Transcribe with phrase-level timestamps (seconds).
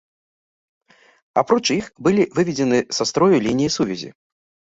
[1.41, 4.09] Апроч іх, былі выведзены са строю лініі сувязі.